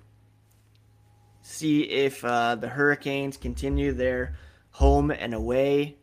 See 1.43 1.83
if 1.83 2.25
uh, 2.25 2.55
the 2.55 2.69
Hurricanes 2.69 3.37
continue 3.37 3.93
their 3.93 4.37
home 4.71 5.11
and 5.11 5.35
away. 5.35 5.97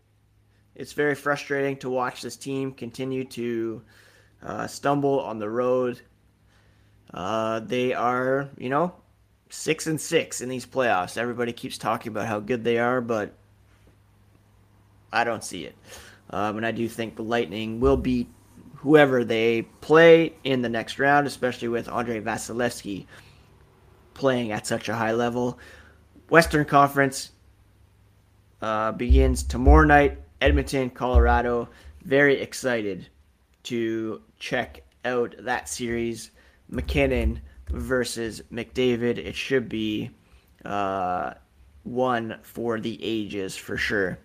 It's 0.75 0.93
very 0.93 1.15
frustrating 1.15 1.77
to 1.77 1.89
watch 1.89 2.21
this 2.21 2.35
team 2.35 2.71
continue 2.71 3.23
to 3.25 3.81
uh, 4.43 4.67
stumble 4.67 5.19
on 5.21 5.39
the 5.39 5.49
road. 5.49 6.01
Uh, 7.13 7.59
they 7.61 7.93
are, 7.93 8.49
you 8.57 8.69
know, 8.69 8.93
six 9.49 9.87
and 9.87 9.99
six 9.99 10.41
in 10.41 10.49
these 10.49 10.65
playoffs. 10.65 11.17
Everybody 11.17 11.53
keeps 11.53 11.77
talking 11.77 12.11
about 12.11 12.27
how 12.27 12.39
good 12.39 12.63
they 12.63 12.77
are, 12.77 13.01
but 13.01 13.33
I 15.11 15.23
don't 15.23 15.43
see 15.43 15.65
it. 15.65 15.75
Um, 16.29 16.57
and 16.57 16.65
I 16.65 16.71
do 16.71 16.87
think 16.87 17.15
the 17.15 17.23
Lightning 17.23 17.79
will 17.79 17.97
beat 17.97 18.29
whoever 18.87 19.25
they 19.25 19.63
play 19.81 20.33
in 20.45 20.61
the 20.61 20.69
next 20.69 20.97
round, 20.97 21.27
especially 21.27 21.67
with 21.67 21.89
Andrei 21.89 22.21
Vasilevskiy 22.21 23.05
playing 24.13 24.53
at 24.53 24.65
such 24.65 24.87
a 24.87 24.95
high 24.95 25.11
level. 25.11 25.59
Western 26.29 26.63
Conference 26.63 27.31
uh, 28.61 28.93
begins 28.93 29.43
tomorrow 29.43 29.85
night, 29.85 30.21
Edmonton, 30.39 30.89
Colorado. 30.89 31.67
Very 32.05 32.39
excited 32.39 33.09
to 33.63 34.21
check 34.39 34.85
out 35.03 35.35
that 35.39 35.67
series. 35.67 36.31
MacKinnon 36.69 37.41
versus 37.69 38.41
McDavid. 38.53 39.17
It 39.17 39.35
should 39.35 39.67
be 39.67 40.11
uh, 40.63 41.33
one 41.83 42.39
for 42.41 42.79
the 42.79 42.97
ages 43.03 43.57
for 43.57 43.75
sure. 43.75 44.17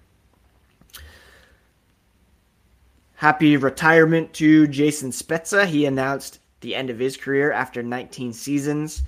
Happy 3.23 3.57
retirement 3.57 4.33
to 4.33 4.67
Jason 4.67 5.13
Spezza. 5.13 5.65
He 5.65 5.87
announced 5.87 6.41
the 6.59 6.75
end 6.75 6.91
of 6.91 6.99
his 6.99 7.17
career 7.17 7.53
after 7.53 7.81
19 7.81 8.33
seasons 8.33 9.03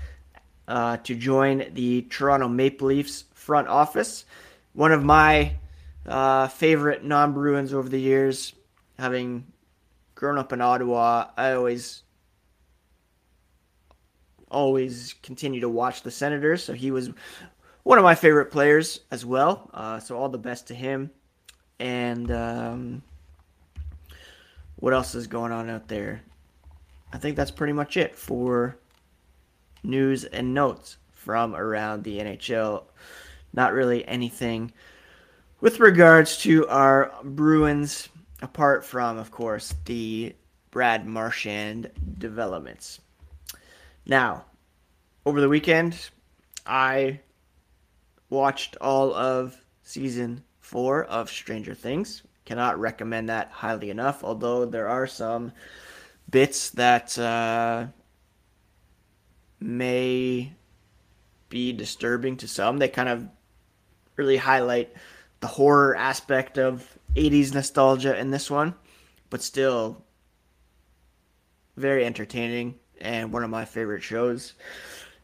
uh, 0.68 0.98
to 0.98 1.16
join 1.16 1.64
the 1.74 2.02
Toronto 2.02 2.46
Maple 2.46 2.86
Leafs 2.86 3.24
front 3.34 3.66
office. 3.66 4.24
One 4.72 4.92
of 4.92 5.02
my 5.02 5.56
uh, 6.06 6.46
favorite 6.46 7.02
non 7.02 7.32
Bruins 7.32 7.74
over 7.74 7.88
the 7.88 7.98
years, 7.98 8.52
having 9.00 9.48
grown 10.14 10.38
up 10.38 10.52
in 10.52 10.60
Ottawa, 10.60 11.30
I 11.36 11.54
always 11.54 12.04
always 14.48 15.16
continue 15.24 15.58
to 15.62 15.68
watch 15.68 16.02
the 16.02 16.12
Senators. 16.12 16.62
So 16.62 16.72
he 16.72 16.92
was 16.92 17.10
one 17.82 17.98
of 17.98 18.04
my 18.04 18.14
favorite 18.14 18.52
players 18.52 19.00
as 19.10 19.26
well. 19.26 19.68
Uh, 19.74 19.98
so 19.98 20.16
all 20.16 20.28
the 20.28 20.38
best 20.38 20.68
to 20.68 20.74
him. 20.76 21.10
And 21.80 22.30
um, 22.30 23.02
what 24.84 24.92
else 24.92 25.14
is 25.14 25.26
going 25.26 25.50
on 25.50 25.70
out 25.70 25.88
there? 25.88 26.20
I 27.10 27.16
think 27.16 27.36
that's 27.36 27.50
pretty 27.50 27.72
much 27.72 27.96
it 27.96 28.14
for 28.14 28.76
news 29.82 30.24
and 30.24 30.52
notes 30.52 30.98
from 31.10 31.56
around 31.56 32.04
the 32.04 32.18
NHL. 32.18 32.84
Not 33.54 33.72
really 33.72 34.06
anything 34.06 34.74
with 35.62 35.80
regards 35.80 36.36
to 36.42 36.68
our 36.68 37.10
Bruins, 37.24 38.10
apart 38.42 38.84
from, 38.84 39.16
of 39.16 39.30
course, 39.30 39.74
the 39.86 40.34
Brad 40.70 41.06
Marchand 41.06 41.90
developments. 42.18 43.00
Now, 44.04 44.44
over 45.24 45.40
the 45.40 45.48
weekend, 45.48 46.10
I 46.66 47.20
watched 48.28 48.76
all 48.82 49.14
of 49.14 49.56
season 49.82 50.44
four 50.60 51.04
of 51.04 51.30
Stranger 51.30 51.74
Things. 51.74 52.22
Cannot 52.44 52.78
recommend 52.78 53.28
that 53.28 53.50
highly 53.50 53.90
enough, 53.90 54.22
although 54.22 54.66
there 54.66 54.88
are 54.88 55.06
some 55.06 55.52
bits 56.30 56.70
that 56.70 57.18
uh, 57.18 57.86
may 59.60 60.52
be 61.48 61.72
disturbing 61.72 62.36
to 62.38 62.48
some. 62.48 62.78
They 62.78 62.88
kind 62.88 63.08
of 63.08 63.28
really 64.16 64.36
highlight 64.36 64.92
the 65.40 65.46
horror 65.46 65.96
aspect 65.96 66.58
of 66.58 66.98
80s 67.14 67.54
nostalgia 67.54 68.18
in 68.18 68.30
this 68.30 68.50
one, 68.50 68.74
but 69.30 69.42
still 69.42 70.04
very 71.76 72.04
entertaining 72.04 72.74
and 73.00 73.32
one 73.32 73.44
of 73.44 73.50
my 73.50 73.64
favorite 73.64 74.02
shows. 74.02 74.52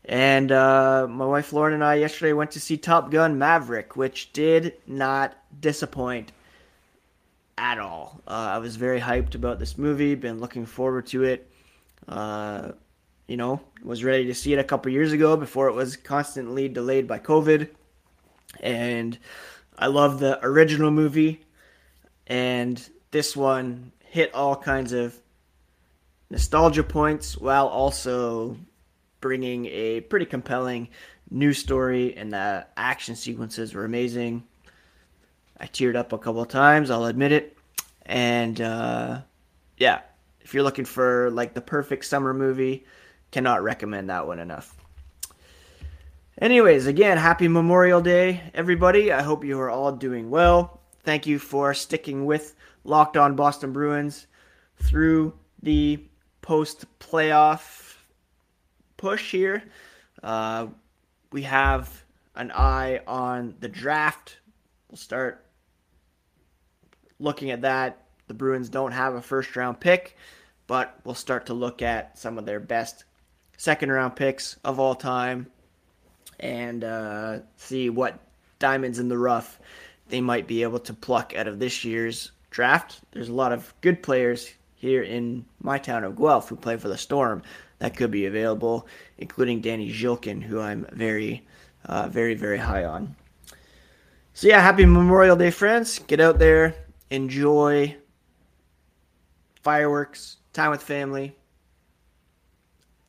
And 0.05 0.51
uh, 0.51 1.07
my 1.09 1.27
wife 1.27 1.53
Lauren 1.53 1.75
and 1.75 1.85
I 1.85 1.97
yesterday 1.97 2.33
went 2.33 2.53
to 2.53 2.61
see 2.61 2.77
Top 2.77 3.11
Gun 3.11 3.39
Maverick, 3.39 3.97
which 3.97 4.33
did 4.33 4.75
not 4.87 5.37
disappoint 5.61 6.33
at 7.71 7.79
all. 7.79 8.21
Uh, 8.27 8.51
I 8.55 8.59
was 8.59 8.75
very 8.75 9.01
hyped 9.01 9.37
about 9.37 9.61
this 9.61 9.79
movie, 9.79 10.17
been 10.17 10.41
looking 10.41 10.67
forward 10.67 11.07
to 11.09 11.23
it. 11.23 11.49
Uh, 12.09 12.73
you 13.29 13.37
know, 13.37 13.61
was 13.85 14.03
ready 14.03 14.27
to 14.27 14.35
see 14.35 14.53
it 14.53 14.59
a 14.59 14.65
couple 14.65 14.91
years 14.91 15.13
ago 15.13 15.37
before 15.37 15.69
it 15.69 15.75
was 15.75 15.97
constantly 15.97 16.69
delayed 16.69 17.07
by 17.07 17.21
COVID. 17.21 17.69
And 18.59 19.17
I 19.79 19.87
love 19.87 20.19
the 20.19 20.45
original 20.45 20.91
movie, 20.91 21.43
and 22.27 22.83
this 23.13 23.37
one 23.37 23.93
hit 24.01 24.35
all 24.35 24.57
kinds 24.57 24.93
of 24.93 25.17
nostalgia 26.29 26.83
points 26.83 27.39
while 27.39 27.69
also 27.69 28.57
bringing 29.21 29.67
a 29.67 30.01
pretty 30.01 30.27
compelling 30.27 30.89
new 31.31 31.53
story, 31.53 32.17
and 32.17 32.33
the 32.33 32.67
action 32.77 33.15
sequences 33.15 33.75
were 33.75 33.85
amazing. 33.85 34.43
I 35.61 35.67
teared 35.67 35.95
up 35.95 36.13
a 36.13 36.19
couple 36.19 36.43
of 36.43 36.49
times, 36.49 36.91
I'll 36.91 37.05
admit 37.05 37.31
it. 37.31 37.57
And 38.11 38.61
uh, 38.61 39.21
yeah, 39.79 40.01
if 40.41 40.53
you're 40.53 40.65
looking 40.65 40.85
for 40.85 41.31
like 41.31 41.55
the 41.55 41.61
perfect 41.61 42.05
summer 42.05 42.35
movie, 42.35 42.85
cannot 43.31 43.63
recommend 43.63 44.11
that 44.11 44.27
one 44.27 44.41
enough. 44.41 44.77
Anyways, 46.41 46.89
again, 46.89 47.19
happy 47.19 47.47
Memorial 47.47 48.01
Day, 48.01 48.43
everybody. 48.53 49.13
I 49.13 49.23
hope 49.23 49.45
you 49.45 49.61
are 49.61 49.71
all 49.71 49.93
doing 49.93 50.29
well. 50.29 50.81
Thank 51.05 51.25
you 51.29 51.39
for 51.39 51.73
sticking 51.73 52.27
with 52.27 52.57
Locked 52.83 53.17
On 53.17 53.37
Boston 53.37 53.73
Bruins 53.73 54.27
through 54.83 55.33
the 55.63 56.03
post 56.43 56.87
playoff 56.99 57.95
push 58.97 59.31
here. 59.31 59.63
Uh, 60.21 60.67
we 61.31 61.43
have 61.43 62.05
an 62.35 62.51
eye 62.51 63.03
on 63.07 63.55
the 63.61 63.69
draft. 63.69 64.39
We'll 64.89 64.97
start 64.97 65.45
looking 67.21 67.51
at 67.51 67.63
that. 67.63 68.03
The 68.27 68.35
Bruins 68.35 68.69
don't 68.69 68.93
have 68.93 69.15
a 69.15 69.23
first 69.23 69.55
round 69.55 69.79
pick, 69.81 70.17
but 70.67 70.99
we'll 71.05 71.15
start 71.15 71.47
to 71.47 71.55
look 71.55 71.83
at 71.83 72.19
some 72.19 72.39
of 72.39 72.47
their 72.47 72.61
best 72.61 73.05
second 73.57 73.93
round 73.93 74.17
picks 74.17 74.57
of 74.65 74.81
all 74.81 74.95
time 74.95 75.47
and 76.39 76.83
uh, 76.83 77.39
see 77.57 77.91
what 77.91 78.19
diamonds 78.59 78.99
in 78.99 79.09
the 79.09 79.19
rough 79.19 79.59
they 80.09 80.21
might 80.21 80.47
be 80.47 80.63
able 80.63 80.81
to 80.81 80.93
pluck 80.93 81.35
out 81.37 81.47
of 81.47 81.59
this 81.59 81.85
year's 81.85 82.33
draft. 82.51 83.01
There's 83.13 83.29
a 83.29 83.35
lot 83.35 83.53
of 83.53 83.73
good 83.81 84.03
players 84.03 84.51
here 84.75 85.03
in 85.03 85.45
my 85.63 85.79
town 85.79 86.05
of 86.05 86.17
Guelph 86.17 86.49
who 86.49 86.57
play 86.57 86.77
for 86.77 86.89
the 86.89 86.99
Storm 86.99 87.43
that 87.79 87.97
could 87.97 88.11
be 88.11 88.27
available, 88.27 88.87
including 89.19 89.61
Danny 89.61 89.91
Zhilkin, 89.91 90.43
who 90.43 90.61
I'm 90.61 90.87
very, 90.93 91.47
uh, 91.85 92.09
very, 92.09 92.35
very 92.35 92.59
high 92.59 92.85
on. 92.85 93.15
So 94.35 94.49
yeah, 94.49 94.61
happy 94.61 94.85
Memorial 94.85 95.37
Day, 95.37 95.51
friends. 95.51 95.99
Get 96.01 96.21
out 96.21 96.39
there, 96.39 96.75
enjoy 97.11 97.97
fireworks, 99.63 100.39
time 100.53 100.71
with 100.71 100.83
family, 100.83 101.37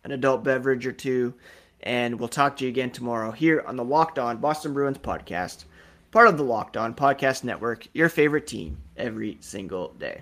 an 0.04 0.12
adult 0.12 0.44
beverage 0.44 0.86
or 0.86 0.92
two, 0.92 1.34
and 1.82 2.20
we'll 2.20 2.28
talk 2.28 2.58
to 2.58 2.66
you 2.66 2.70
again 2.70 2.92
tomorrow 2.92 3.32
here 3.32 3.64
on 3.66 3.76
the 3.76 3.84
Locked 3.84 4.20
On 4.20 4.38
Boston 4.38 4.74
Bruins 4.74 4.98
podcast, 4.98 5.66
part 6.12 6.28
of 6.28 6.38
the 6.38 6.44
Locked 6.44 6.78
On 6.78 6.94
Podcast 6.94 7.44
Network, 7.44 7.88
your 7.94 8.10
favorite 8.10 8.48
team 8.48 8.78
every 8.98 9.38
single 9.42 9.94
day. 9.94 10.22